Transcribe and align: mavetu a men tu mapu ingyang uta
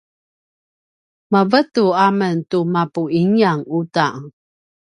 mavetu 1.31 1.85
a 2.05 2.07
men 2.19 2.37
tu 2.49 2.59
mapu 2.73 3.01
ingyang 3.21 3.61
uta 3.79 4.07